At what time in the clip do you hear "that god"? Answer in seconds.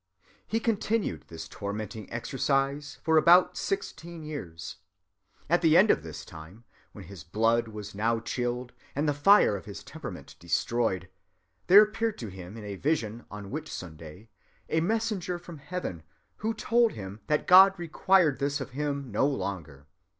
17.27-17.77